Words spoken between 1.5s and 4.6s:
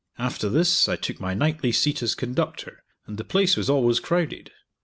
seat as conductor, and the place was always crowded.